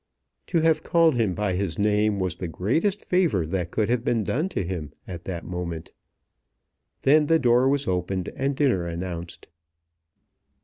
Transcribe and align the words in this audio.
To 0.47 0.61
have 0.61 0.81
called 0.81 1.13
him 1.15 1.35
by 1.35 1.53
his 1.53 1.77
name 1.77 2.17
was 2.17 2.37
the 2.37 2.47
greatest 2.47 3.05
favour 3.05 3.45
that 3.45 3.69
could 3.69 3.87
have 3.89 4.03
been 4.03 4.23
done 4.23 4.49
to 4.49 4.63
him 4.65 4.93
at 5.07 5.25
that 5.25 5.45
moment. 5.45 5.91
Then 7.03 7.27
the 7.27 7.37
door 7.37 7.69
was 7.69 7.87
opened 7.87 8.27
and 8.29 8.55
dinner 8.55 8.87
announced. 8.87 9.47